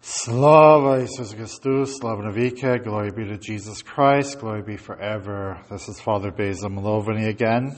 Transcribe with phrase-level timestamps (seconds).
[0.00, 5.60] Slava Jesus Christus, slava navike, glory be to Jesus Christ, glory be forever.
[5.70, 7.76] This is Father Basil Malovany again,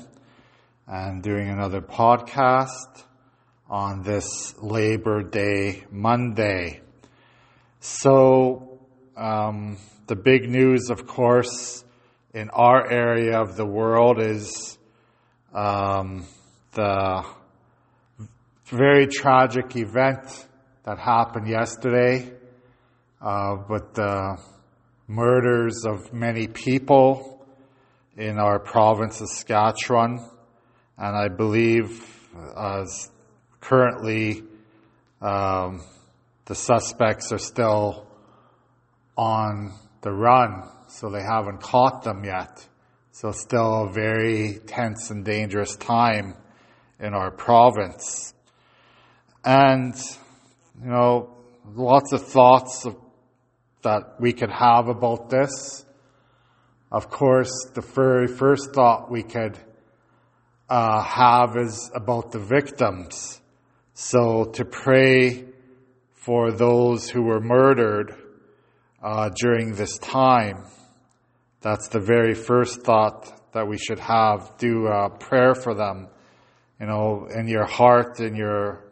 [0.86, 3.04] and doing another podcast
[3.68, 6.80] on this Labor Day Monday.
[7.80, 8.78] So,
[9.16, 11.84] um, the big news, of course,
[12.32, 14.78] in our area of the world is
[15.52, 16.26] um,
[16.72, 17.24] the
[18.74, 20.46] very tragic event
[20.84, 22.28] that happened yesterday
[23.20, 24.36] uh, with the
[25.06, 27.46] murders of many people
[28.16, 30.28] in our province of Saskatchewan.
[30.98, 32.04] And I believe
[32.56, 32.84] uh,
[33.60, 34.42] currently
[35.20, 35.84] um,
[36.46, 38.08] the suspects are still
[39.16, 42.66] on the run, so they haven't caught them yet.
[43.12, 46.34] So still a very tense and dangerous time
[46.98, 48.34] in our province.
[49.44, 49.94] And,
[50.82, 51.36] you know,
[51.74, 52.96] lots of thoughts of,
[53.82, 55.84] that we could have about this.
[56.90, 59.58] Of course, the very first thought we could
[60.68, 63.40] uh, have is about the victims.
[63.92, 65.44] So to pray
[66.14, 68.14] for those who were murdered
[69.02, 70.64] uh, during this time.
[71.60, 74.56] That's the very first thought that we should have.
[74.56, 76.08] Do a prayer for them,
[76.80, 78.83] you know, in your heart, in your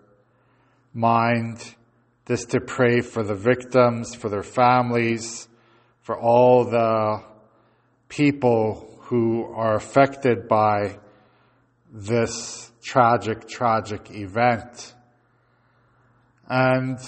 [0.94, 1.74] mind,
[2.26, 5.48] just to pray for the victims, for their families,
[6.02, 7.22] for all the
[8.08, 10.98] people who are affected by
[11.92, 14.94] this tragic, tragic event.
[16.48, 16.98] And,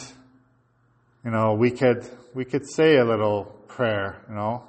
[1.24, 4.64] you know, we could, we could say a little prayer, you know,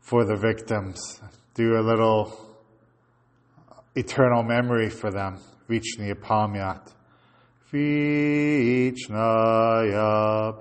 [0.00, 1.20] for the victims.
[1.54, 2.56] Do a little
[3.94, 5.38] eternal memory for them.
[5.68, 6.92] Vichnaya Pamyat.
[7.72, 9.06] Vichnaya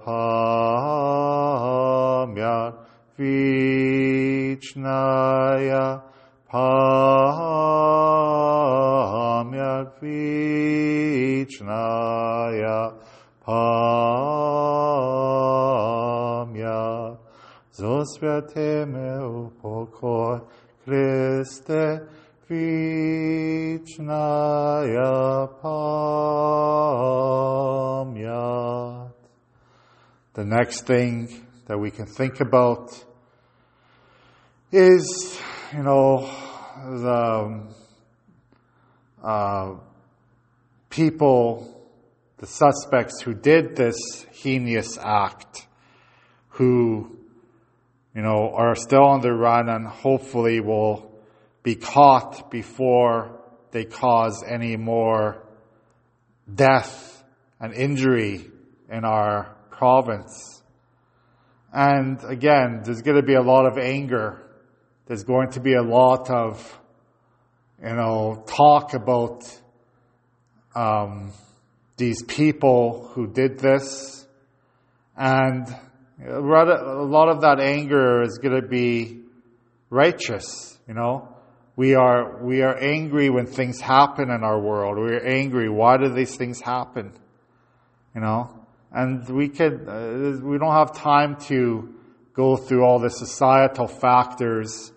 [0.06, 1.26] Pamyat.
[3.18, 4.70] Vichnaya
[6.52, 7.50] Pamyat.
[11.40, 11.60] Vichnaya
[13.46, 14.30] Pamyat.
[17.74, 20.40] Zosviateme upokoj
[20.86, 22.02] Christe
[22.50, 23.86] Vichnaya
[28.02, 29.12] Pamyat.
[30.34, 33.06] The next thing that we can think about
[34.72, 35.40] is,
[35.74, 36.28] you know,
[36.86, 37.68] the
[39.24, 39.76] uh,
[40.90, 41.86] people,
[42.38, 45.68] the suspects who did this heinous act,
[46.48, 47.16] who,
[48.16, 51.09] you know, are still on the run and hopefully will
[51.64, 53.40] be caught before
[53.72, 55.44] they cause any more
[56.54, 57.24] death
[57.60, 58.50] and injury
[58.90, 60.64] in our province.
[61.72, 64.42] And again, there's going to be a lot of anger.
[65.06, 66.80] There's going to be a lot of,
[67.84, 69.44] you know, talk about
[70.76, 71.34] um,
[71.98, 74.26] these people who did this.
[75.16, 75.68] And
[76.26, 79.20] a lot of that anger is going to be
[79.90, 81.36] righteous, you know.
[81.80, 84.98] We are, we are angry when things happen in our world.
[84.98, 85.70] We are angry.
[85.70, 87.14] Why do these things happen?
[88.14, 88.54] You know?
[88.92, 91.96] And we could, uh, we don't have time to
[92.34, 94.92] go through all the societal factors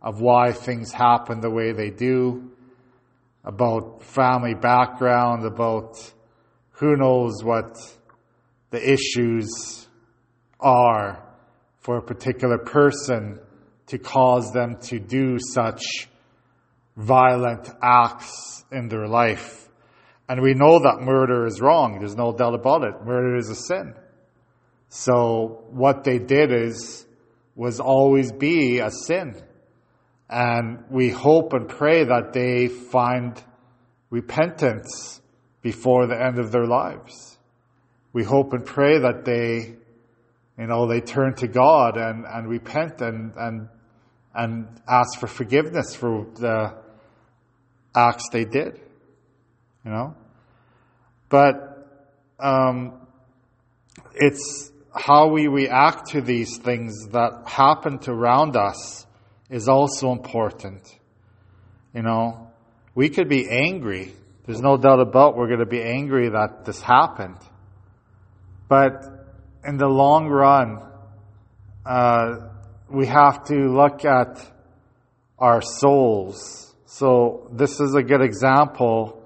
[0.00, 2.52] of why things happen the way they do,
[3.42, 5.96] about family background, about
[6.70, 7.76] who knows what
[8.70, 9.88] the issues
[10.60, 11.20] are
[11.80, 13.40] for a particular person
[13.88, 16.06] to cause them to do such
[16.98, 19.68] violent acts in their life.
[20.28, 22.00] And we know that murder is wrong.
[22.00, 23.06] There's no doubt about it.
[23.06, 23.94] Murder is a sin.
[24.90, 27.06] So what they did is,
[27.54, 29.40] was always be a sin.
[30.28, 33.42] And we hope and pray that they find
[34.10, 35.20] repentance
[35.62, 37.38] before the end of their lives.
[38.12, 39.76] We hope and pray that they,
[40.58, 43.68] you know, they turn to God and, and repent and, and,
[44.34, 46.87] and ask for forgiveness for the
[47.94, 48.80] acts they did,
[49.84, 50.14] you know.
[51.28, 51.86] But
[52.38, 53.00] um,
[54.14, 59.06] it's how we react to these things that happen around us
[59.50, 60.82] is also important.
[61.94, 62.50] You know,
[62.94, 64.12] we could be angry.
[64.46, 67.38] There's no doubt about we're going to be angry that this happened.
[68.68, 69.04] But
[69.64, 70.82] in the long run,
[71.84, 72.48] uh,
[72.90, 74.38] we have to look at
[75.38, 79.22] our souls so this is a good example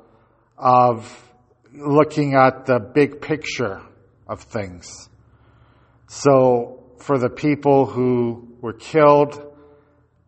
[0.58, 1.32] of
[1.72, 3.80] looking at the big picture
[4.26, 5.08] of things.
[6.08, 9.54] So for the people who were killed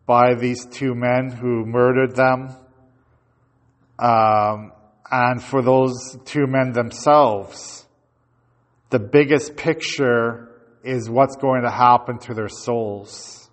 [0.05, 2.55] by these two men who murdered them,
[3.99, 4.71] um,
[5.11, 7.85] and for those two men themselves,
[8.91, 10.53] the biggest picture
[10.85, 13.49] is what's going to happen to their souls.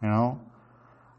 [0.00, 0.40] You know?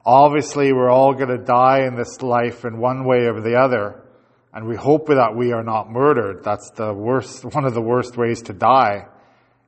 [0.08, 4.06] Obviously, we're all going to die in this life in one way or the other.
[4.54, 6.46] And we hope that we are not murdered.
[6.46, 9.06] That's the worst, one of the worst ways to die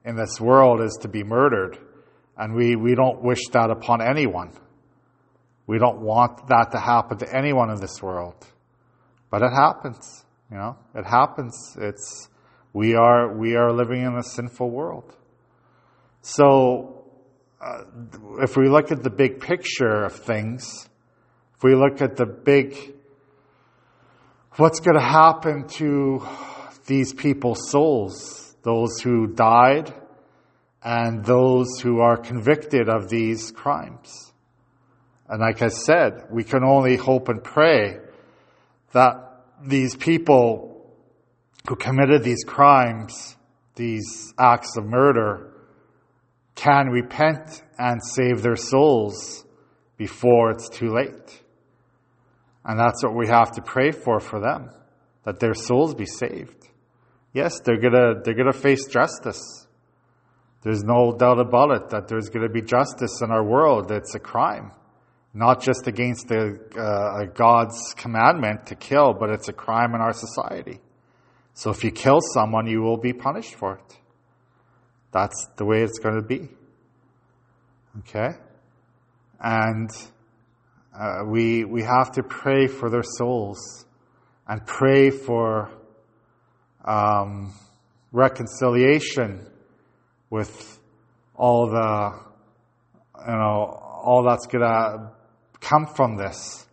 [0.06, 1.78] in this world is to be murdered.
[2.38, 4.54] And we, we don't wish that upon anyone.
[5.68, 8.36] We don't want that to happen to anyone in this world.
[9.30, 11.76] But it happens, you know, it happens.
[11.78, 12.30] It's,
[12.72, 15.14] we are, we are living in a sinful world.
[16.22, 16.99] So,
[17.62, 17.84] uh,
[18.40, 20.88] if we look at the big picture of things,
[21.58, 22.76] if we look at the big,
[24.56, 26.26] what's going to happen to
[26.86, 29.94] these people's souls, those who died
[30.82, 34.32] and those who are convicted of these crimes.
[35.28, 37.98] And like I said, we can only hope and pray
[38.94, 40.96] that these people
[41.68, 43.36] who committed these crimes,
[43.76, 45.50] these acts of murder,
[46.60, 49.46] can repent and save their souls
[49.98, 51.42] before it's too late.
[52.66, 54.70] And that's what we have to pray for for them,
[55.24, 56.68] that their souls be saved.
[57.34, 59.68] Yes, they're gonna, they're gonna face justice.
[60.62, 63.90] There's no doubt about it that there's gonna be justice in our world.
[63.92, 64.72] It's a crime.
[65.34, 70.14] Not just against the, uh, God's commandment to kill, but it's a crime in our
[70.14, 70.82] society.
[71.54, 73.98] So if you kill someone, you will be punished for it.
[75.12, 76.50] That's the way it's going to be.
[78.00, 78.38] Okay?
[79.40, 79.90] And
[80.98, 83.86] uh, we, we have to pray for their souls
[84.48, 85.72] and pray for
[86.86, 87.54] um,
[88.12, 89.48] reconciliation
[90.30, 90.80] with
[91.36, 92.20] all the,
[93.26, 95.12] you know, all that's going to
[95.60, 96.66] come from this.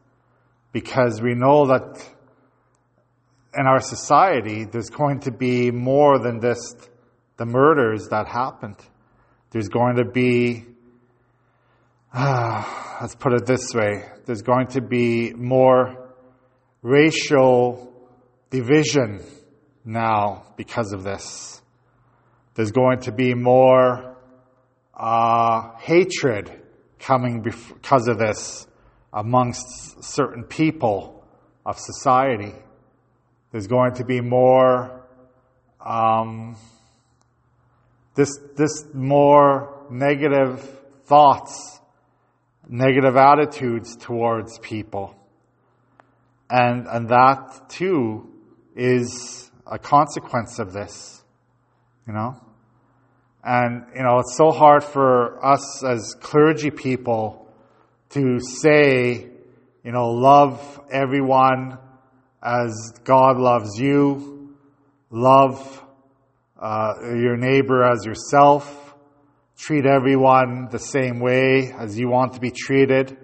[0.72, 2.04] Because we know that
[3.54, 6.90] in our society, there's going to be more than just
[7.36, 8.76] the murders that happened.
[9.50, 10.64] There's going to be,
[12.12, 16.12] uh, let's put it this way, there's going to be more
[16.82, 17.92] racial
[18.50, 19.22] division
[19.84, 21.60] now because of this.
[22.54, 24.16] There's going to be more
[24.94, 26.62] uh, hatred
[26.98, 28.66] coming because of this
[29.12, 31.24] amongst certain people
[31.64, 32.54] of society.
[33.52, 35.06] There's going to be more,
[35.84, 36.56] um,
[38.16, 40.60] this, this more negative
[41.04, 41.80] thoughts,
[42.68, 45.14] negative attitudes towards people.
[46.50, 48.28] And, and that too
[48.74, 51.22] is a consequence of this,
[52.06, 52.40] you know?
[53.44, 57.48] And, you know, it's so hard for us as clergy people
[58.10, 59.28] to say,
[59.84, 61.78] you know, love everyone
[62.42, 64.56] as God loves you,
[65.10, 65.84] love
[66.66, 68.94] uh, your neighbor as yourself,
[69.56, 73.16] treat everyone the same way as you want to be treated.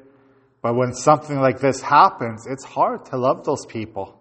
[0.63, 4.17] But when something like this happens, it's hard to love those people.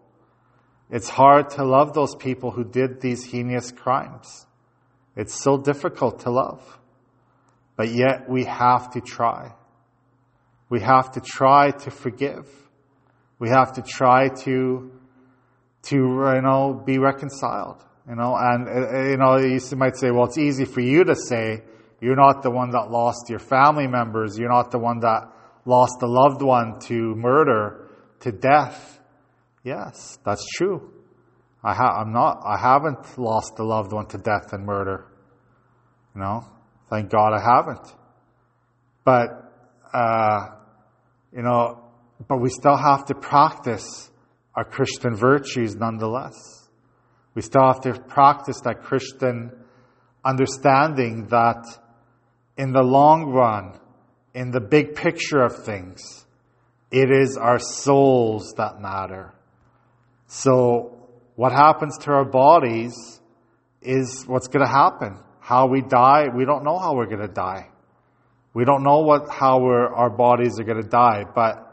[0.90, 4.48] It's hard to love those people who did these heinous crimes.
[5.16, 6.80] It's so difficult to love.
[7.76, 9.54] But yet we have to try.
[10.68, 12.50] We have to try to forgive.
[13.38, 14.92] We have to try to,
[15.84, 17.86] to, you know, be reconciled.
[18.12, 21.16] You know, and, uh, you know, you might say, well, it's easy for you to
[21.16, 21.64] say,
[22.02, 24.38] you're not the one that lost your family members.
[24.38, 25.32] You're not the one that
[25.64, 27.88] lost a loved one to murder,
[28.20, 29.00] to death.
[29.64, 30.92] Yes, that's true.
[31.64, 35.06] I ha- I'm not, I haven't lost a loved one to death and murder.
[36.14, 36.46] You know,
[36.90, 37.96] thank God I haven't.
[39.06, 39.54] But,
[39.94, 40.48] uh,
[41.34, 41.82] you know,
[42.28, 44.12] but we still have to practice
[44.54, 46.61] our Christian virtues nonetheless.
[47.34, 49.52] We still have to practice that Christian
[50.24, 51.66] understanding that
[52.58, 53.80] in the long run,
[54.34, 56.26] in the big picture of things,
[56.92, 59.34] it is our souls that matter.
[60.28, 62.94] So what happens to our bodies
[63.82, 65.20] is what's going to happen.
[65.40, 67.70] How we die, we don't know how we're going to die.
[68.54, 71.68] We don't know what, how our bodies are going to die, but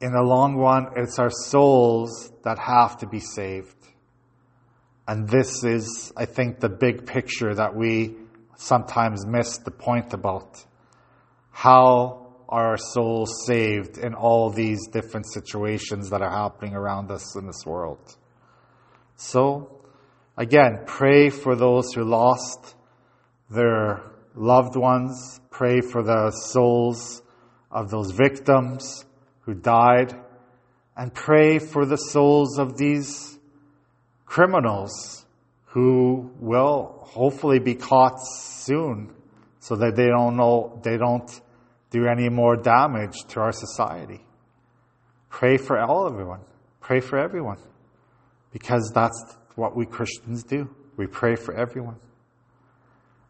[0.00, 3.74] in the long run, it's our souls that have to be saved.
[5.06, 8.16] And this is, I think, the big picture that we
[8.56, 10.64] sometimes miss the point about.
[11.50, 17.36] How are our souls saved in all these different situations that are happening around us
[17.36, 18.16] in this world?
[19.16, 19.84] So,
[20.36, 22.74] again, pray for those who lost
[23.50, 24.02] their
[24.34, 25.40] loved ones.
[25.50, 27.22] Pray for the souls
[27.70, 29.04] of those victims
[29.40, 30.14] who died.
[30.96, 33.38] And pray for the souls of these
[34.34, 35.24] criminals
[35.66, 39.14] who will hopefully be caught soon
[39.60, 41.40] so that they don't know, they don't
[41.90, 44.20] do any more damage to our society.
[45.28, 46.40] Pray for all everyone.
[46.80, 47.58] Pray for everyone.
[48.50, 50.68] Because that's what we Christians do.
[50.96, 52.00] We pray for everyone.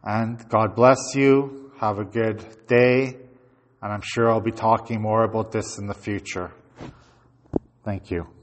[0.03, 1.71] And God bless you.
[1.79, 3.15] Have a good day.
[3.79, 6.51] And I'm sure I'll be talking more about this in the future.
[7.83, 8.34] Thank you.